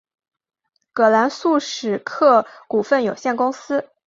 [0.93, 3.91] 葛兰素史克股份有限公司。